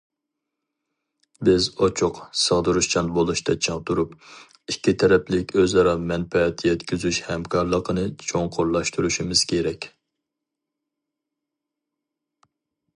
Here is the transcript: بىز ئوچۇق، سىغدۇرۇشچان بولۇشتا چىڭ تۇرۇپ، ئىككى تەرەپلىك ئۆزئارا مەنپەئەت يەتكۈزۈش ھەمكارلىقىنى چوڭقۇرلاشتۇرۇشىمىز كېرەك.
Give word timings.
بىز 1.49 1.65
ئوچۇق، 1.87 2.21
سىغدۇرۇشچان 2.43 3.11
بولۇشتا 3.17 3.55
چىڭ 3.67 3.83
تۇرۇپ، 3.89 4.15
ئىككى 4.73 4.95
تەرەپلىك 5.03 5.53
ئۆزئارا 5.59 5.93
مەنپەئەت 6.13 6.65
يەتكۈزۈش 6.69 7.21
ھەمكارلىقىنى 7.29 8.07
چوڭقۇرلاشتۇرۇشىمىز 8.31 9.47
كېرەك. 9.55 9.89